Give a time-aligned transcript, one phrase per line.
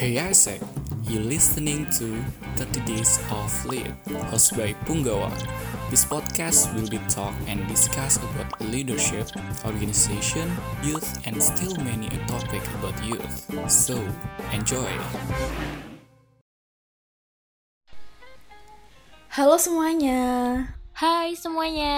[0.00, 0.64] Hey Isaac,
[1.04, 2.24] you listening to
[2.56, 3.92] 30 Days of Lead,
[4.32, 5.28] hosted by Punggawa.
[5.92, 9.28] This podcast will be talk and discuss about leadership,
[9.60, 10.48] organization,
[10.80, 13.44] youth, and still many a topic about youth.
[13.68, 14.00] So,
[14.56, 14.88] enjoy!
[19.36, 20.24] Halo semuanya,
[20.96, 21.92] Hai semuanya.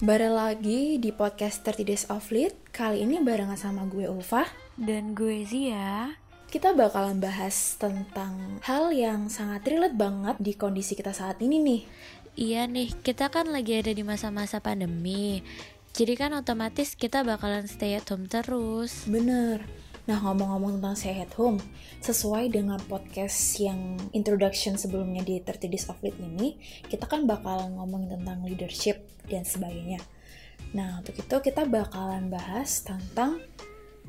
[0.00, 2.56] bareng lagi di podcast 30 Days of Lead.
[2.72, 4.48] Kali ini barengan sama gue Ulfa.
[4.80, 6.21] Dan gue Zia.
[6.52, 11.80] Kita bakalan bahas tentang hal yang sangat relate banget di kondisi kita saat ini nih.
[12.36, 15.40] Iya nih, kita kan lagi ada di masa-masa pandemi.
[15.96, 19.08] Jadi kan otomatis kita bakalan stay at home terus.
[19.08, 19.64] Bener.
[20.04, 21.56] Nah ngomong-ngomong tentang stay at home,
[22.04, 27.80] sesuai dengan podcast yang introduction sebelumnya di 30 Days of Lead ini, kita kan bakalan
[27.80, 30.04] ngomongin tentang leadership dan sebagainya.
[30.76, 33.40] Nah untuk itu kita bakalan bahas tentang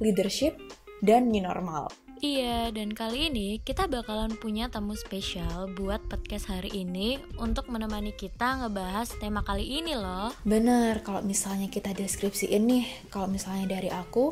[0.03, 0.59] leadership
[0.99, 2.02] dan new normal.
[2.23, 8.15] Iya, dan kali ini kita bakalan punya tamu spesial buat podcast hari ini untuk menemani
[8.15, 10.31] kita ngebahas tema kali ini loh.
[10.47, 14.31] Bener, kalau misalnya kita deskripsiin nih, kalau misalnya dari aku,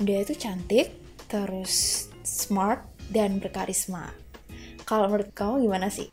[0.00, 0.88] dia itu cantik,
[1.28, 4.08] terus smart, dan berkarisma.
[4.88, 6.08] Kalau menurut kamu gimana sih?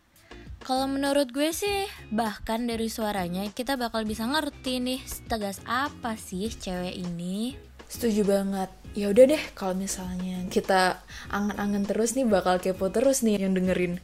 [0.59, 6.51] Kalau menurut gue sih, bahkan dari suaranya kita bakal bisa ngerti nih setegas apa sih
[6.51, 7.68] cewek ini.
[7.89, 8.69] Setuju banget.
[8.93, 11.01] Ya udah deh, kalau misalnya kita
[11.33, 13.97] angen-angen terus nih, bakal kepo terus nih yang dengerin.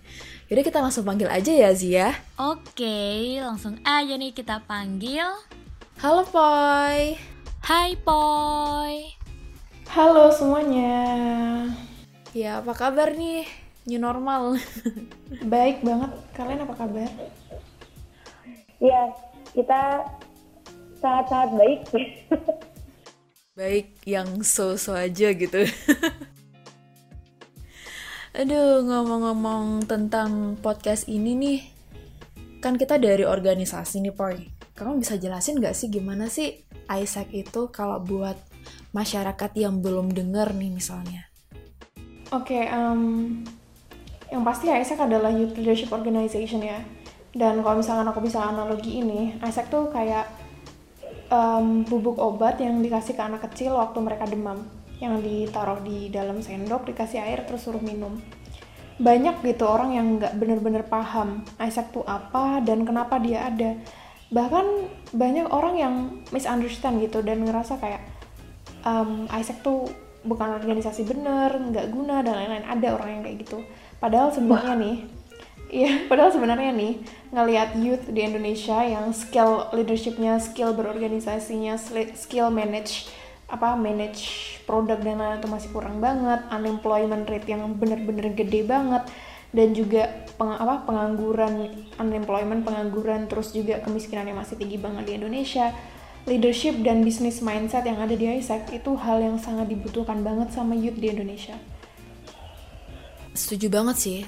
[0.50, 2.10] Yaudah kita langsung panggil aja ya Zia.
[2.42, 5.30] Oke, langsung aja nih kita panggil.
[6.02, 7.14] Halo Poy.
[7.62, 9.14] Hai Poy.
[9.94, 10.98] Halo semuanya,
[12.34, 13.46] Ya apa kabar nih?
[13.86, 14.58] New normal.
[15.54, 16.10] baik banget.
[16.34, 17.10] Kalian apa kabar?
[18.82, 19.14] Ya,
[19.54, 20.10] kita
[20.98, 21.82] sangat-sangat baik.
[23.56, 25.64] baik yang so-so aja gitu.
[28.36, 31.60] Aduh, ngomong-ngomong tentang podcast ini nih,
[32.60, 34.52] kan kita dari organisasi nih, Poy.
[34.76, 38.36] Kamu bisa jelasin gak sih gimana sih Isaac itu kalau buat
[38.92, 41.32] masyarakat yang belum denger nih misalnya?
[42.36, 43.40] Oke, em,
[44.36, 46.84] yang pasti Isaac adalah Youth Leadership Organization ya.
[47.32, 50.45] Dan kalau misalkan aku bisa analogi ini, Isaac tuh kayak
[51.30, 54.66] em, bubuk obat yang dikasih ke anak kecil waktu mereka demam.
[55.00, 58.16] Yang ditaruh di dalam sendok, dikasih air, terus suruh minum.
[58.96, 63.76] Banyak gitu orang yang nggak bener-bener paham Isaac tuh apa dan kenapa dia ada.
[64.32, 64.66] Bahkan
[65.12, 65.94] banyak orang yang
[66.32, 68.02] misunderstand gitu dan ngerasa kayak
[68.88, 69.92] um, Isaac tuh
[70.24, 72.66] bukan organisasi bener, nggak guna dan lain-lain.
[72.66, 73.60] Ada orang yang kayak gitu.
[74.00, 74.96] Padahal sebenarnya nih,
[75.72, 76.94] iya, padahal sebenarnya nih
[77.32, 81.78] ngelihat youth di Indonesia yang skill leadershipnya, skill berorganisasinya,
[82.16, 83.10] skill manage
[83.46, 89.06] apa manage produk dan lain-lain itu masih kurang banget, unemployment rate yang bener-bener gede banget
[89.54, 91.72] dan juga peng- apa pengangguran
[92.02, 95.72] unemployment pengangguran terus juga kemiskinan yang masih tinggi banget di Indonesia
[96.26, 100.74] leadership dan business mindset yang ada di Isaac itu hal yang sangat dibutuhkan banget sama
[100.74, 101.54] youth di Indonesia.
[103.38, 104.20] Setuju banget sih.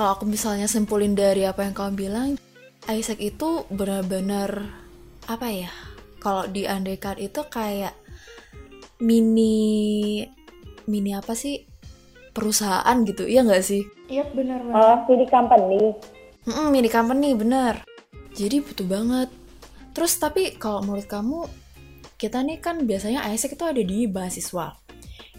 [0.00, 2.28] Kalau aku misalnya simpulin dari apa yang kamu bilang,
[2.88, 4.64] Isaac itu benar-benar
[5.28, 5.68] apa ya?
[6.24, 7.92] Kalau diandaikan itu kayak
[9.04, 10.24] mini
[10.88, 11.68] mini apa sih?
[12.32, 13.84] Perusahaan gitu, iya nggak sih?
[14.08, 14.80] Iya benar banget.
[14.80, 15.92] Oh, jadi company.
[16.48, 17.84] Mm-mm, mini company bener.
[18.32, 19.28] Jadi butuh banget.
[19.92, 21.44] Terus tapi kalau menurut kamu
[22.16, 24.80] kita nih kan biasanya Isaac itu ada di mahasiswa.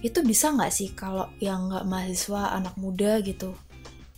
[0.06, 3.58] Itu bisa nggak sih kalau yang nggak mahasiswa anak muda gitu?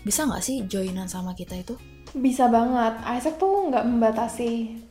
[0.03, 1.80] Bisa nggak sih joinan sama kita itu?
[2.12, 3.00] Bisa banget.
[3.08, 4.84] Isaac tuh nggak membatasi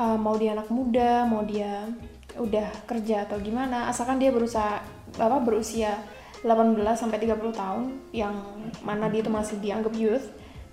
[0.00, 1.90] uh, mau dia anak muda, mau dia
[2.38, 4.80] udah kerja atau gimana, asalkan dia berusaha
[5.18, 5.98] apa berusia
[6.46, 7.82] 18 sampai 30 tahun
[8.14, 8.32] yang
[8.80, 10.24] mana dia tuh masih dianggap youth,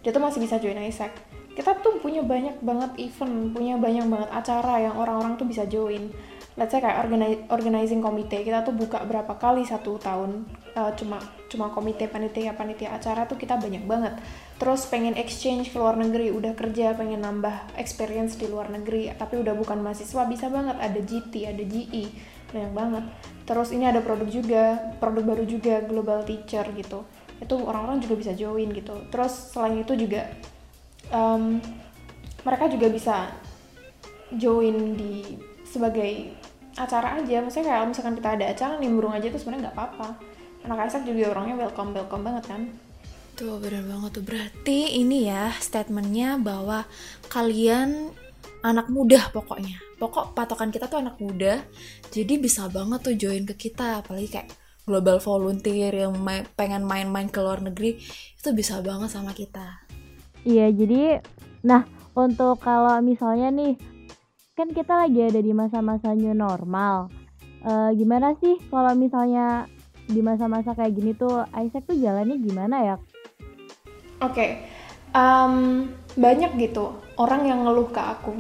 [0.06, 1.12] dia tuh masih bisa join Isaac.
[1.58, 6.14] Kita tuh punya banyak banget event, punya banyak banget acara yang orang-orang tuh bisa join.
[6.58, 10.42] Let's say kayak organi- organizing komite, kita tuh buka berapa kali satu tahun,
[10.74, 11.22] uh, cuma
[11.54, 14.18] cuma komite panitia panitia acara tuh kita banyak banget.
[14.58, 19.38] Terus pengen exchange ke luar negeri, udah kerja pengen nambah experience di luar negeri, tapi
[19.38, 22.04] udah bukan mahasiswa bisa banget ada GT, ada GE,
[22.50, 23.06] banyak banget.
[23.46, 27.06] Terus ini ada produk juga, produk baru juga global teacher gitu.
[27.38, 28.98] Itu orang-orang juga bisa join gitu.
[29.14, 30.26] Terus selain itu juga
[31.14, 31.62] em,
[32.42, 33.30] mereka juga bisa
[34.34, 35.38] join di
[35.68, 36.34] sebagai
[36.78, 37.42] acara aja.
[37.42, 40.08] Maksudnya kayak misalkan kita ada acara nimbrung aja itu sebenarnya nggak apa-apa.
[40.70, 42.62] Anak Isaac juga orangnya welcome welcome banget kan.
[43.38, 44.24] Tuh bener banget tuh.
[44.24, 46.86] Berarti ini ya statementnya bahwa
[47.28, 48.14] kalian
[48.62, 49.82] anak muda pokoknya.
[49.98, 51.66] Pokok patokan kita tuh anak muda.
[52.14, 54.06] Jadi bisa banget tuh join ke kita.
[54.06, 54.50] Apalagi kayak
[54.88, 58.00] global volunteer yang main, pengen main-main ke luar negeri
[58.40, 59.84] itu bisa banget sama kita
[60.48, 61.20] iya jadi
[61.60, 61.84] nah
[62.16, 63.76] untuk kalau misalnya nih
[64.58, 67.14] kan kita lagi ada di masa-masa new normal
[67.62, 69.70] uh, gimana sih kalau misalnya
[70.08, 72.96] di masa-masa kayak gini tuh Isaac tuh jalannya gimana ya?
[74.24, 74.50] Oke, okay.
[75.14, 78.34] um, banyak gitu orang yang ngeluh ke aku.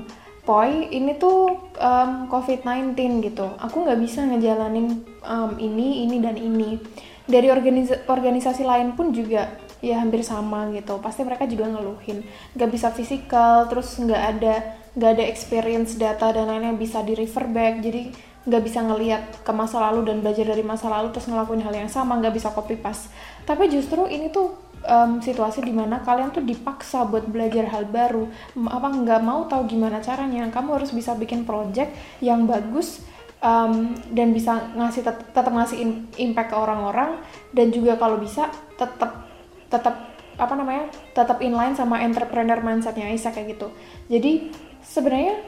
[0.47, 3.51] Poi, ini tuh um, COVID-19 gitu.
[3.59, 6.79] Aku nggak bisa ngejalanin um, ini, ini, dan ini.
[7.27, 11.03] Dari organisa organisasi lain pun juga ya hampir sama gitu.
[11.03, 12.23] Pasti mereka juga ngeluhin.
[12.55, 14.55] Nggak bisa fisikal, terus nggak ada
[14.97, 17.85] nggak ada experience data dan lain-lain bisa di refer back.
[17.85, 18.09] Jadi
[18.47, 21.91] nggak bisa ngelihat ke masa lalu dan belajar dari masa lalu terus ngelakuin hal yang
[21.91, 23.13] sama nggak bisa copy paste.
[23.45, 24.57] Tapi justru ini tuh
[24.87, 28.25] um, situasi di mana kalian tuh dipaksa buat belajar hal baru.
[28.71, 30.49] Apa nggak mau tahu gimana caranya.
[30.49, 33.05] Kamu harus bisa bikin project yang bagus
[33.43, 35.77] um, dan bisa ngasih tet tetap ngasih
[36.17, 37.21] impact ke orang-orang.
[37.53, 38.49] Dan juga kalau bisa
[38.79, 39.27] tetap
[39.67, 43.67] tetap apa namanya tetap inline sama entrepreneur mindsetnya Isa kayak gitu.
[44.07, 44.53] Jadi
[44.87, 45.43] sebenarnya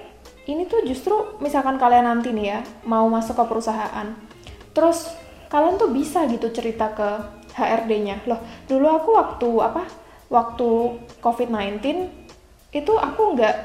[0.51, 4.07] ini tuh justru misalkan kalian nanti nih ya mau masuk ke perusahaan
[4.75, 5.07] terus
[5.47, 7.09] kalian tuh bisa gitu cerita ke
[7.55, 9.83] HRD-nya loh dulu aku waktu apa
[10.29, 10.69] waktu
[11.23, 11.79] COVID-19
[12.69, 13.55] itu aku nggak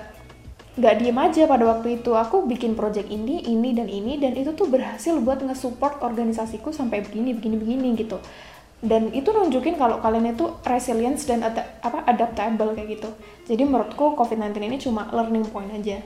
[0.75, 2.11] nggak diem aja pada waktu itu.
[2.19, 7.05] Aku bikin project ini ini dan ini dan itu tuh berhasil buat nge-support organisasiku sampai
[7.05, 8.19] begini begini begini gitu
[8.85, 13.09] dan itu nunjukin kalau kalian itu resilience dan ada, apa adaptable kayak gitu
[13.49, 16.05] jadi menurutku COVID-19 ini cuma learning point aja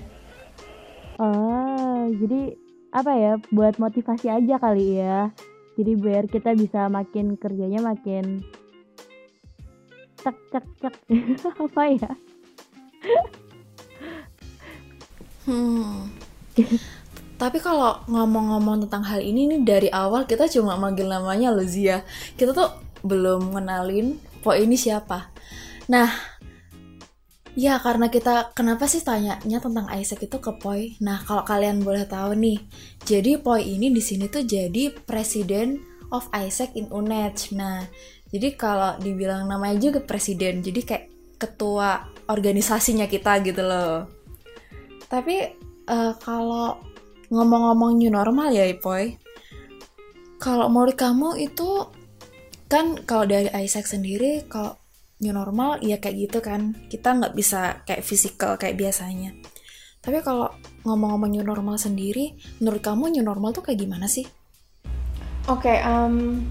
[1.19, 2.55] Oh, jadi
[2.95, 3.33] apa ya?
[3.51, 5.35] Buat motivasi aja kali ya.
[5.75, 8.43] Jadi biar kita bisa makin kerjanya makin
[10.19, 10.95] cek cek cek
[11.67, 12.11] apa ya?
[15.47, 16.11] hmm.
[17.39, 22.03] Tapi kalau ngomong-ngomong tentang hal ini nih dari awal kita cuma manggil namanya Luzia.
[22.35, 22.75] Kita tuh
[23.07, 25.31] belum kenalin Po ini siapa.
[25.91, 26.39] Nah,
[27.59, 30.95] Ya, karena kita kenapa sih tanyanya tentang Isaac itu ke Poi?
[31.03, 32.63] Nah, kalau kalian boleh tahu nih,
[33.03, 35.83] jadi Poi ini di sini tuh jadi presiden
[36.15, 37.59] of Isaac in UNED.
[37.59, 37.83] Nah,
[38.31, 41.05] jadi kalau dibilang namanya juga presiden, jadi kayak
[41.35, 44.07] ketua organisasinya kita gitu loh.
[45.11, 45.51] Tapi
[45.91, 46.79] uh, kalau
[47.29, 49.17] ngomong-ngomong new normal ya, Poi.
[50.39, 51.89] Kalau menurut kamu itu
[52.69, 54.77] kan kalau dari Isaac sendiri, kalau
[55.19, 59.35] new normal ya kayak gitu kan kita nggak bisa kayak fisikal kayak biasanya
[59.99, 60.47] tapi kalau
[60.87, 64.25] ngomong-ngomong new normal sendiri menurut kamu new normal tuh kayak gimana sih?
[65.51, 66.45] Oke, okay, um,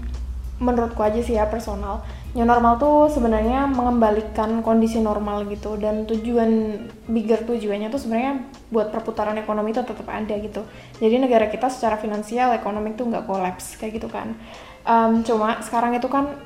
[0.60, 2.04] menurutku aja sih ya personal
[2.36, 6.76] new normal tuh sebenarnya mengembalikan kondisi normal gitu dan tujuan
[7.08, 10.60] bigger tujuannya tuh sebenarnya buat perputaran ekonomi itu tetap ada gitu.
[11.00, 14.36] Jadi negara kita secara finansial ekonomi tuh nggak kolaps kayak gitu kan.
[14.84, 16.36] Um, cuma sekarang itu kan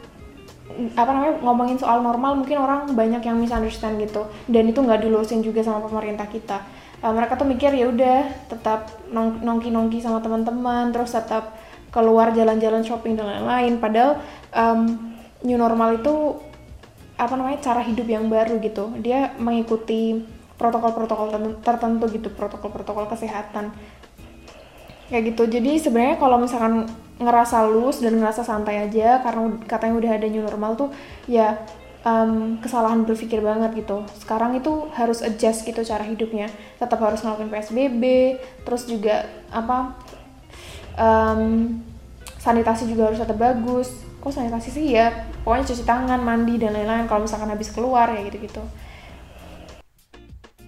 [0.97, 4.31] apa namanya ngomongin soal normal mungkin orang banyak yang misunderstand gitu.
[4.47, 6.63] Dan itu nggak dilurusin juga sama pemerintah kita.
[7.03, 11.59] Uh, mereka tuh mikir ya udah tetap nong nongki nongki sama teman-teman terus tetap
[11.91, 13.83] keluar jalan-jalan shopping dan lain-lain.
[13.83, 14.23] Padahal
[14.55, 15.12] um,
[15.43, 16.39] new normal itu
[17.19, 20.25] apa namanya cara hidup yang baru gitu dia mengikuti
[20.59, 23.75] protokol-protokol tertentu gitu protokol-protokol kesehatan
[25.13, 26.89] kayak gitu jadi sebenarnya kalau misalkan
[27.21, 30.89] ngerasa loose dan ngerasa santai aja karena katanya udah ada new normal tuh
[31.31, 31.63] ya
[32.03, 34.03] um, kesalahan berpikir banget gitu.
[34.19, 36.51] Sekarang itu harus adjust gitu cara hidupnya.
[36.79, 38.03] Tetap harus ngelakuin PSBB,
[38.67, 39.95] terus juga apa
[40.99, 41.79] um,
[42.43, 43.91] sanitasi juga harus tetap bagus.
[44.23, 45.11] Kok sanitasi sih ya?
[45.43, 48.63] Pokoknya cuci tangan, mandi dan lain-lain kalau misalkan habis keluar ya gitu-gitu.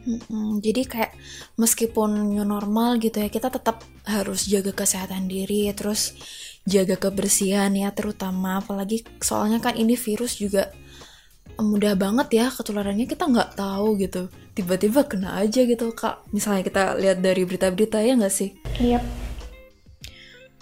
[0.05, 1.17] Hmm, jadi kayak
[1.57, 6.13] meskipun new normal gitu ya, kita tetap harus jaga kesehatan diri, terus
[6.69, 10.69] jaga kebersihan ya, terutama apalagi soalnya kan ini virus juga
[11.57, 16.27] mudah banget ya ketularannya kita nggak tahu gitu, tiba-tiba kena aja gitu kak.
[16.37, 18.51] Misalnya kita lihat dari berita-berita ya nggak sih?
[18.83, 19.01] Iya.
[19.01, 19.05] Yep.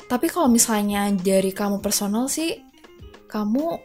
[0.07, 2.63] Tapi kalau misalnya dari kamu personal sih,
[3.33, 3.81] kamu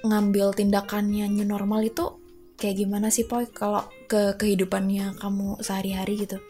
[0.00, 2.16] ngambil tindakannya new normal itu
[2.56, 6.40] kayak gimana sih Poi kalau ke kehidupannya kamu sehari-hari gitu?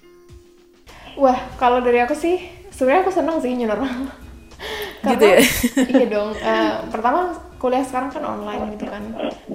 [1.18, 2.38] Wah, kalau dari aku sih
[2.70, 3.90] sebenarnya aku seneng sih new normal.
[5.02, 5.38] Karena, gitu ya?
[5.98, 6.30] iya dong.
[6.38, 9.02] Uh, pertama kuliah sekarang kan online gitu kan.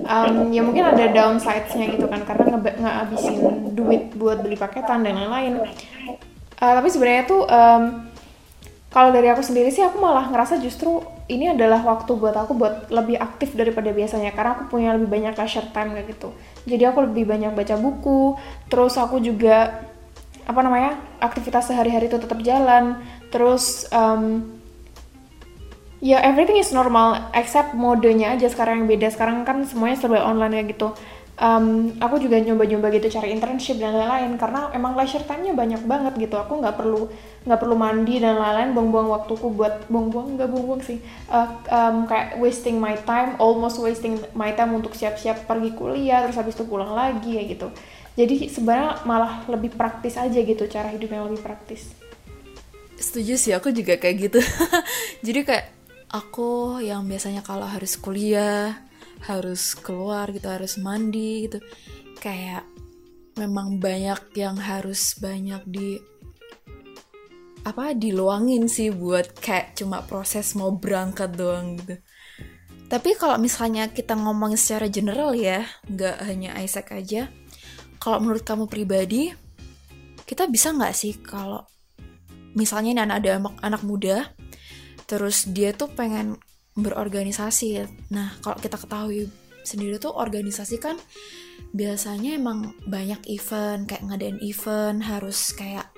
[0.03, 3.35] Um, ya mungkin ada downside-nya gitu kan karena nge ngabisin
[3.75, 5.63] duit buat beli paketan dan lain-lain.
[6.59, 8.11] Uh, tapi sebenarnya tuh um,
[8.91, 12.75] kalau dari aku sendiri sih aku malah ngerasa justru ini adalah waktu buat aku buat
[12.87, 16.31] lebih aktif daripada biasanya karena aku punya lebih banyak leisure time kayak gitu.
[16.63, 18.39] Jadi aku lebih banyak baca buku
[18.71, 19.83] terus aku juga
[20.47, 23.03] apa namanya aktivitas sehari-hari itu tetap jalan.
[23.27, 24.55] Terus um,
[25.99, 29.11] ya everything is normal except modenya aja sekarang yang beda.
[29.11, 30.95] Sekarang kan semuanya serba online ya gitu
[31.37, 36.13] um, aku juga nyoba-nyoba gitu cari internship dan lain-lain karena emang leisure time-nya banyak banget
[36.17, 36.35] gitu.
[36.37, 37.09] Aku nggak perlu
[37.47, 40.99] nggak perlu mandi dan lain-lain buang-buang waktuku buat buang-buang nggak buang-buang sih.
[41.29, 46.35] Uh, um, kayak wasting my time almost wasting my time untuk siap-siap pergi kuliah terus
[46.35, 47.69] habis itu pulang lagi ya gitu.
[48.17, 51.93] Jadi sebenarnya malah lebih praktis aja gitu cara hidup yang lebih praktis.
[52.97, 54.39] Setuju sih aku juga kayak gitu.
[55.25, 55.69] Jadi kayak
[56.09, 58.86] aku yang biasanya kalau harus kuliah
[59.25, 61.57] harus keluar gitu harus mandi gitu.
[62.21, 62.67] Kayak
[63.37, 65.97] memang banyak yang harus banyak di
[67.67, 71.99] apa diluangin sih buat kayak cuma proses mau berangkat doang gitu.
[72.87, 77.27] Tapi kalau misalnya kita ngomong secara general ya nggak hanya Isaac aja
[77.99, 79.35] kalau menurut kamu pribadi
[80.23, 81.67] kita bisa nggak sih kalau
[82.55, 84.31] misalnya ini ada anak, anak muda
[85.03, 86.39] terus dia tuh pengen
[86.77, 87.89] berorganisasi.
[88.13, 89.27] Nah kalau kita ketahui
[89.65, 90.95] sendiri tuh organisasi kan
[91.75, 95.91] biasanya emang banyak event kayak ngadain event harus kayak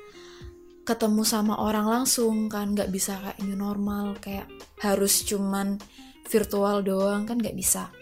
[0.88, 4.50] ketemu sama orang langsung kan nggak bisa kayak new normal kayak
[4.81, 5.77] harus cuman
[6.25, 7.93] virtual doang kan nggak bisa.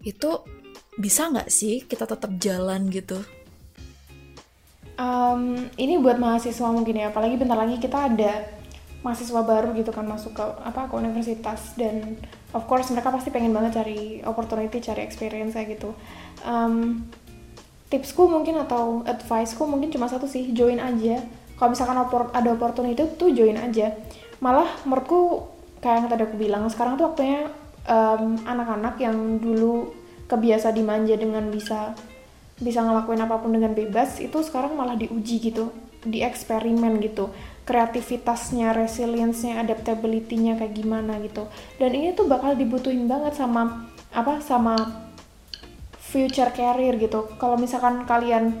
[0.00, 0.40] Itu
[0.96, 3.20] bisa nggak sih kita tetap jalan gitu?
[4.94, 8.46] Um, ini buat mahasiswa mungkin ya apalagi bentar lagi kita ada
[9.04, 11.76] mahasiswa baru gitu kan masuk ke apa ke universitas.
[11.76, 12.16] Dan
[12.56, 15.92] of course mereka pasti pengen banget cari opportunity cari experience kayak gitu.
[16.42, 17.04] Um,
[17.92, 21.20] tipsku mungkin atau adviceku mungkin cuma satu sih join aja.
[21.54, 22.00] Kalau misalkan
[22.34, 23.92] ada opportunity tuh join aja.
[24.42, 27.46] Malah menurutku kayak yang tadi aku bilang sekarang tuh waktunya
[28.48, 29.92] anak-anak um, yang dulu
[30.24, 31.92] kebiasa dimanja dengan bisa
[32.56, 35.68] bisa ngelakuin apa pun dengan bebas itu sekarang malah diuji gitu
[36.06, 37.28] di eksperimen gitu
[37.64, 41.48] kreativitasnya, resilience-nya, adaptability-nya kayak gimana gitu.
[41.80, 44.76] Dan ini tuh bakal dibutuhin banget sama apa sama
[45.98, 47.26] future career gitu.
[47.40, 48.52] Kalau misalkan kalian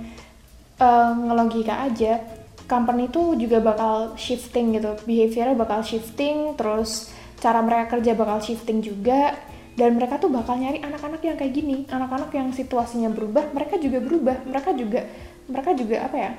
[0.80, 2.18] uh, ngelogika aja,
[2.64, 4.96] company itu juga bakal shifting gitu.
[5.04, 9.36] Behaviornya bakal shifting, terus cara mereka kerja bakal shifting juga.
[9.74, 13.98] Dan mereka tuh bakal nyari anak-anak yang kayak gini, anak-anak yang situasinya berubah, mereka juga
[13.98, 15.02] berubah, mereka juga
[15.50, 16.30] mereka juga apa ya?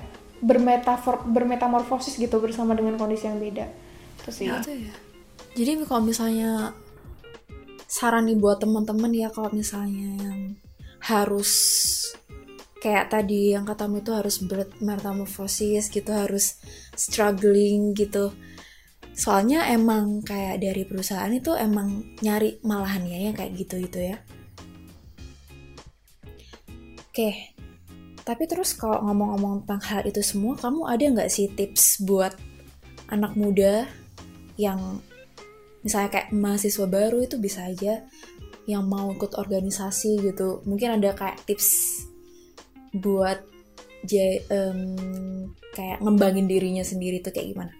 [0.46, 3.66] Bermetafor bermetamorfosis gitu bersama dengan kondisi yang beda.
[4.22, 4.46] Itu sih.
[4.46, 4.94] Ya, ya.
[5.58, 6.78] jadi kalau misalnya
[7.90, 10.40] saran nih buat teman-teman ya kalau misalnya yang
[11.02, 11.52] harus
[12.82, 16.62] kayak tadi yang katamu itu harus bermetamorfosis gitu harus
[16.94, 18.30] struggling gitu.
[19.16, 24.18] Soalnya emang kayak dari perusahaan itu emang nyari malahan ya kayak gitu gitu ya.
[27.10, 27.55] Oke
[28.26, 32.34] tapi terus kalau ngomong-ngomong tentang hal itu semua, kamu ada nggak sih tips buat
[33.14, 33.86] anak muda
[34.58, 34.98] yang
[35.86, 38.02] misalnya kayak mahasiswa baru itu bisa aja
[38.66, 40.66] yang mau ikut organisasi gitu.
[40.66, 42.02] Mungkin ada kayak tips
[42.98, 43.46] buat
[44.10, 45.46] j um,
[45.78, 47.74] kayak ngembangin dirinya sendiri tuh kayak gimana?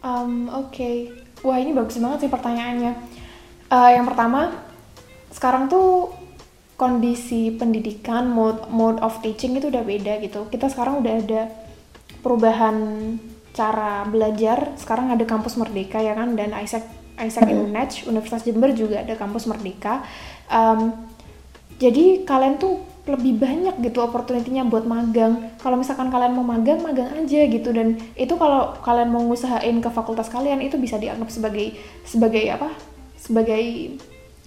[0.00, 0.96] Um, Oke, okay.
[1.44, 2.92] wah ini bagus banget sih pertanyaannya.
[3.68, 4.48] Uh, yang pertama,
[5.28, 6.08] sekarang tuh
[6.74, 10.50] kondisi pendidikan mode mode of teaching itu udah beda gitu.
[10.50, 11.42] Kita sekarang udah ada
[12.20, 12.76] perubahan
[13.54, 14.74] cara belajar.
[14.74, 16.34] Sekarang ada kampus merdeka ya kan?
[16.34, 20.02] Dan Isaac Isaac Inunech Universitas Jember juga ada kampus merdeka.
[20.50, 20.90] Um,
[21.78, 25.54] jadi kalian tuh lebih banyak gitu opportunity-nya buat magang.
[25.60, 27.70] Kalau misalkan kalian mau magang, magang aja gitu.
[27.70, 32.72] Dan itu kalau kalian mau ngusahain ke fakultas kalian itu bisa dianggap sebagai sebagai apa?
[33.20, 33.94] Sebagai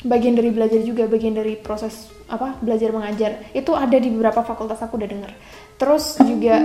[0.08, 4.80] bagian dari belajar juga, bagian dari proses apa belajar mengajar itu ada di beberapa fakultas
[4.84, 5.32] aku udah denger.
[5.80, 6.60] Terus juga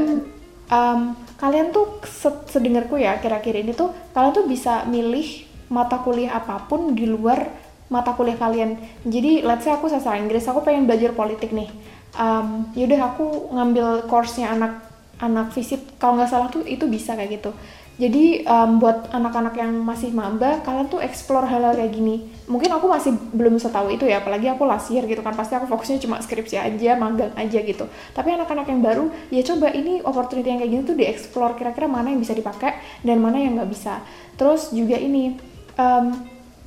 [0.70, 1.00] um,
[1.38, 2.02] kalian tuh
[2.50, 7.50] sedengarku ya kira-kira ini tuh kalian tuh bisa milih mata kuliah apa pun di luar
[7.92, 8.78] mata kuliah kalian.
[9.04, 11.68] Jadi let's say aku sastra Inggris aku pengen belajar politik nih.
[12.12, 14.84] Um, yaudah aku ngambil course-nya anak
[15.22, 15.96] anak fisip.
[16.00, 17.52] Kalau nggak salah tuh itu bisa kayak gitu
[18.00, 22.24] jadi um, buat anak-anak yang masih maba, kalian tuh explore hal-hal kayak gini.
[22.48, 25.68] Mungkin aku masih belum setahu itu ya, apalagi aku last year gitu kan, pasti aku
[25.68, 27.84] fokusnya cuma skripsi aja, magang aja gitu.
[28.16, 32.08] Tapi anak-anak yang baru, ya coba ini opportunity yang kayak gini tuh di-explore kira-kira mana
[32.08, 34.00] yang bisa dipakai dan mana yang nggak bisa.
[34.40, 35.36] Terus juga ini,
[35.76, 36.16] um,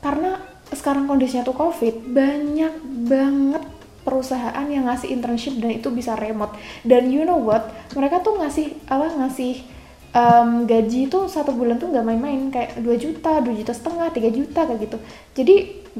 [0.05, 0.37] karena
[0.69, 2.73] sekarang kondisinya tuh COVID, banyak
[3.09, 3.63] banget
[4.05, 6.53] perusahaan yang ngasih internship dan itu bisa remote.
[6.85, 9.74] Dan you know what, mereka tuh ngasih apa ngasih
[10.15, 14.31] um, gaji itu satu bulan tuh nggak main-main kayak 2 juta, 2 juta setengah, 3
[14.31, 14.97] juta kayak gitu.
[15.35, 15.55] Jadi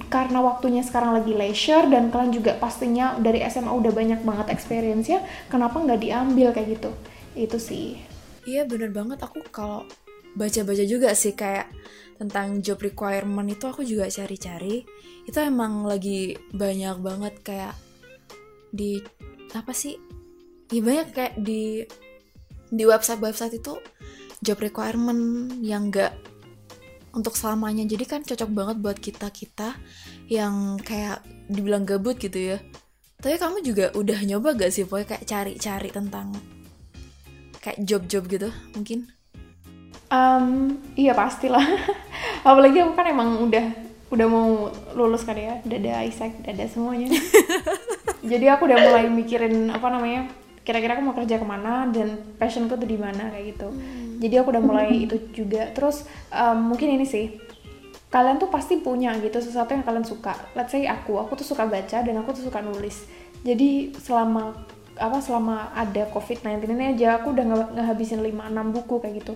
[0.08, 5.12] karena waktunya sekarang lagi leisure dan kalian juga pastinya dari SMA udah banyak banget experience
[5.12, 5.20] ya,
[5.52, 6.90] kenapa nggak diambil kayak gitu?
[7.36, 8.00] Itu sih.
[8.48, 9.84] Iya bener banget aku kalau
[10.36, 11.72] baca-baca juga sih kayak
[12.16, 14.84] tentang job requirement itu aku juga cari-cari
[15.26, 17.76] itu emang lagi banyak banget kayak
[18.72, 19.00] di
[19.56, 19.96] apa sih
[20.70, 21.88] ya banyak kayak di
[22.70, 23.78] di website-website itu
[24.42, 26.14] job requirement yang enggak
[27.16, 27.88] untuk selamanya.
[27.88, 29.74] Jadi kan cocok banget buat kita kita
[30.28, 32.58] yang kayak dibilang gabut gitu ya.
[33.16, 36.36] Tapi kamu juga udah nyoba gak sih pokoknya kayak cari-cari tentang
[37.64, 39.10] kayak job-job gitu mungkin?
[40.14, 41.66] Um, iya pastilah.
[42.48, 43.66] Apalagi aku kan emang udah
[44.14, 47.10] udah mau lulus kan ya, udah ada Isaac, udah ada semuanya.
[48.32, 50.30] Jadi aku udah mulai mikirin apa namanya,
[50.66, 53.70] kira-kira aku mau kerja ke mana dan passionku tuh di mana kayak gitu.
[54.18, 55.70] Jadi aku udah mulai itu juga.
[55.72, 57.38] Terus um, mungkin ini sih,
[58.10, 60.34] kalian tuh pasti punya gitu sesuatu yang kalian suka.
[60.58, 63.06] Let's say aku, aku tuh suka baca dan aku tuh suka nulis.
[63.46, 69.16] Jadi selama apa selama ada COVID-19 ini aja aku udah nge- ngehabisin 5-6 buku kayak
[69.22, 69.34] gitu.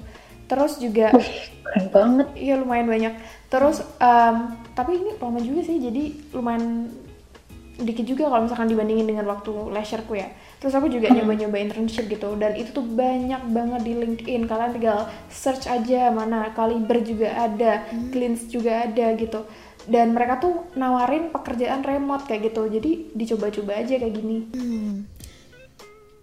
[0.50, 2.27] Terus juga Keren banget.
[2.33, 3.13] Iya lumayan banyak.
[3.53, 6.89] Terus em, tapi ini lama juga sih, jadi lumayan
[7.79, 10.27] dikit juga kalau misalkan dibandingin dengan waktu leisureku ya.
[10.59, 14.41] Terus aku juga nyoba-nyoba internship gitu dan itu tuh banyak banget di LinkedIn.
[14.45, 19.48] Kalian tinggal search aja mana Kaliber juga ada, Cleans juga ada gitu.
[19.89, 22.67] Dan mereka tuh nawarin pekerjaan remote kayak gitu.
[22.67, 24.38] Jadi dicoba-coba aja kayak gini.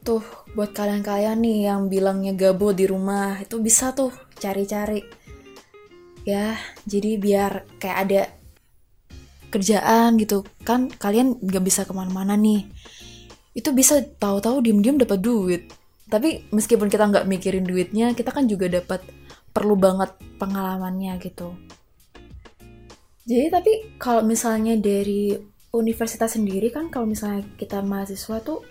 [0.06, 0.22] tuh
[0.54, 5.02] buat kalian-kalian nih yang bilangnya gabut di rumah itu bisa tuh cari-cari
[6.22, 6.54] ya
[6.86, 8.20] jadi biar kayak ada
[9.50, 10.42] kerjaan gitu.
[10.62, 12.66] Kan kalian nggak bisa ke mana-mana nih.
[13.56, 15.62] Itu bisa tahu-tahu diem-diem dapat duit.
[16.06, 19.02] Tapi meskipun kita nggak mikirin duitnya kita kan juga dapat
[19.50, 21.56] perlu banget pengalamannya gitu.
[23.26, 25.34] Jadi tapi kalau misalnya dari
[25.74, 28.62] universitas sendiri kan kalau misalnya kita mahasiswa tuh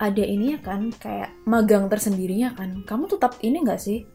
[0.00, 2.86] ada ini ya kan kayak magang tersendirinya kan.
[2.88, 4.06] Kamu tetap ini nggak sih?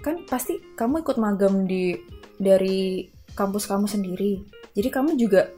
[0.00, 1.92] Kan pasti kamu ikut magang di
[2.40, 5.54] dari kampus kamu sendiri jadi kamu juga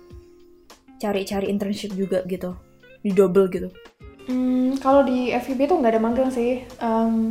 [1.01, 2.57] cari-cari internship juga gitu
[3.01, 3.69] di double gitu
[4.27, 6.67] Hmm, kalau di FIB tuh nggak ada magang sih.
[6.83, 7.31] Um,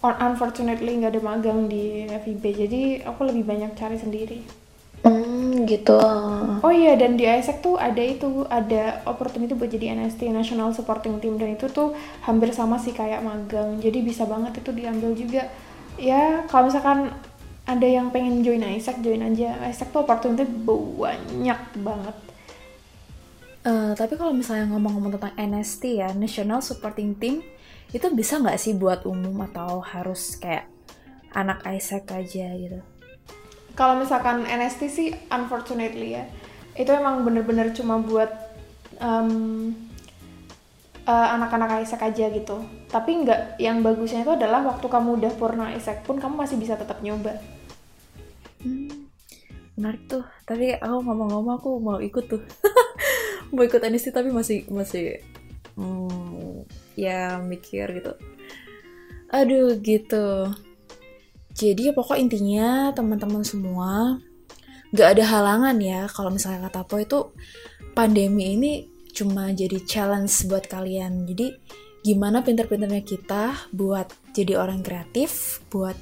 [0.00, 4.40] un- unfortunately nggak ada magang di FIB, jadi aku lebih banyak cari sendiri.
[5.04, 5.96] Hmm, gitu.
[6.60, 11.20] Oh iya, dan di ISEC tuh ada itu, ada opportunity buat jadi NST, National Supporting
[11.20, 11.92] Team, dan itu tuh
[12.24, 15.48] hampir sama sih kayak magang, jadi bisa banget itu diambil juga.
[16.00, 17.12] Ya, kalau misalkan
[17.68, 19.56] ada yang pengen join ISEC, join aja.
[19.68, 22.16] ISEC tuh opportunity banyak banget.
[23.60, 27.44] Eh, tapi kalau misalnya ngomong-ngomong tentang NST ya National Supporting Team
[27.92, 30.64] itu bisa nggak sih buat umum atau harus kayak
[31.36, 32.80] anak Isaac aja gitu
[33.76, 36.24] Kalau misalkan NST sih, unfortunately ya,
[36.72, 38.32] itu emang bener-bener cuma buat
[38.96, 39.72] em,
[41.10, 42.62] eh, anak-anak Isaac aja gitu.
[42.86, 46.78] Tapi nggak, yang bagusnya itu adalah waktu kamu udah purna Isaac pun kamu masih bisa
[46.78, 47.34] tetap nyoba.
[49.80, 52.44] menarik tuh tapi aku ngomong-ngomong aku mau ikut tuh
[53.56, 55.24] mau ikut NST tapi masih masih
[55.80, 56.68] hmm,
[57.00, 58.12] ya mikir gitu
[59.32, 60.52] aduh gitu
[61.56, 64.20] jadi ya pokok intinya teman-teman semua
[64.92, 67.32] nggak ada halangan ya kalau misalnya kata Po itu
[67.96, 68.72] pandemi ini
[69.12, 71.26] cuma jadi challenge buat kalian.
[71.28, 71.54] Jadi
[72.00, 75.94] gimana pinter-pinternya kita buat jadi orang kreatif buat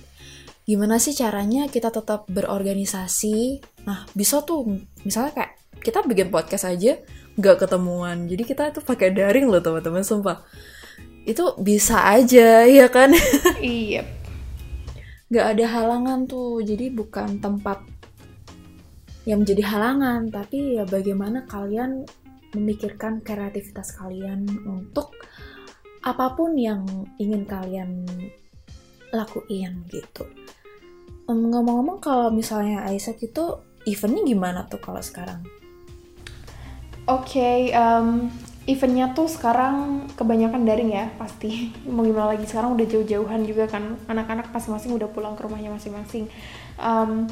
[0.69, 3.65] gimana sih caranya kita tetap berorganisasi?
[3.89, 7.01] Nah bisa tuh misalnya kayak kita bikin podcast aja
[7.39, 8.27] nggak ketemuan.
[8.29, 10.45] Jadi kita tuh pakai daring loh teman-teman sumpah.
[11.25, 13.15] Itu bisa aja ya kan?
[13.59, 14.05] Iya.
[15.29, 17.85] nggak ada halangan tuh jadi bukan tempat
[19.29, 22.09] yang menjadi halangan tapi ya bagaimana kalian
[22.57, 25.13] memikirkan kreativitas kalian untuk
[26.05, 26.87] apa pun yang
[27.21, 28.07] ingin kalian
[29.13, 30.25] lakuin gitu
[31.29, 35.45] Em, ngomong-ngomong kalau misalnya Isaac itu eventnya gimana tuh kalau sekarang
[37.09, 38.29] Oke, em,
[38.69, 41.73] eventnya tuh sekarang kebanyakan daring ya pasti.
[41.89, 46.29] Mau gimana lagi sekarang udah jauh-jauhan juga kan anak-anak masing-masing udah pulang ke rumahnya masing-masing.
[46.81, 47.29] Em,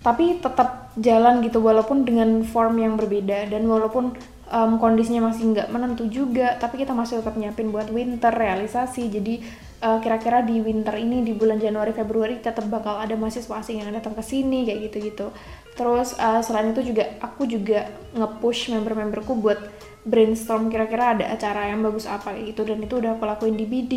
[0.00, 4.16] tapi tetap jalan gitu walaupun dengan form yang berbeda dan walaupun
[4.50, 9.06] em, kondisinya masih nggak menentu juga, tapi kita masih tetap nyiapin buat winter realisasi.
[9.08, 9.34] Jadi
[9.80, 13.94] eh, kira-kira di winter ini di bulan Januari Februari tetap bakal ada mahasiswa asing yang
[13.94, 15.32] datang ke sini kayak gitu-gitu.
[15.78, 19.58] Terus eh, selain itu juga aku juga nge-push member-memberku buat
[20.04, 23.66] brainstorm kira-kira ada acara yang bagus apa kayak gitu dan itu udah aku lakuin di
[23.68, 23.94] BD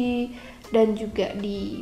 [0.75, 1.79] dan juga di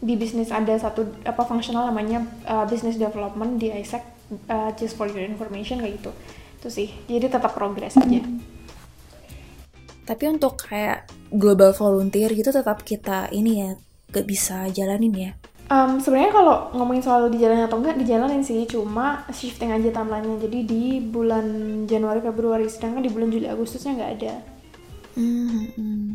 [0.00, 4.00] di bisnis ada satu apa fungsional namanya uh, business development di ISEC
[4.48, 6.12] uh, just for your information kayak gitu
[6.60, 6.88] itu sih.
[7.08, 8.20] Jadi tetap progres aja.
[10.04, 13.70] Tapi untuk kayak global volunteer gitu tetap kita ini ya
[14.12, 15.32] gak bisa jalanin ya?
[15.70, 18.66] Um, sebenarnya kalau ngomongin soal di jalan atau enggak dijalanin sih.
[18.66, 20.36] Cuma shifting aja timelinenya.
[20.44, 21.46] Jadi di bulan
[21.86, 24.34] Januari Februari sedangkan di bulan Juli Agustusnya nggak ada.
[25.14, 26.06] Hmm, hmm.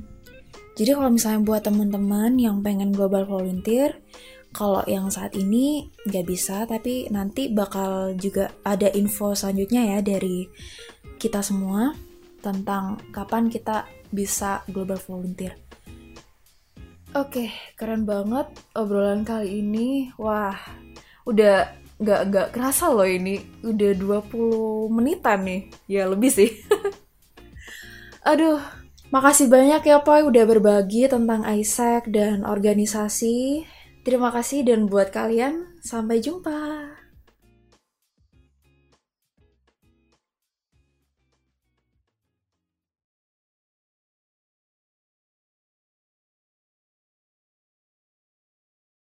[0.76, 3.96] Jadi kalau misalnya buat teman-teman yang pengen global volunteer,
[4.56, 10.48] kalau yang saat ini nggak bisa, tapi nanti bakal juga ada info selanjutnya ya dari
[11.20, 11.92] kita semua
[12.40, 13.84] tentang kapan kita
[14.16, 15.60] bisa global volunteer.
[17.12, 20.12] Oke, keren banget obrolan kali ini.
[20.16, 20.56] Wah,
[21.28, 21.68] udah
[22.00, 25.62] nggak nggak kerasa loh ini udah 20 menitan nih.
[25.92, 26.52] Ya lebih sih.
[28.32, 28.60] Aduh,
[29.12, 33.75] makasih banyak ya Poy udah berbagi tentang Isaac dan organisasi.
[34.06, 36.95] Terima kasih dan buat kalian sampai jumpa.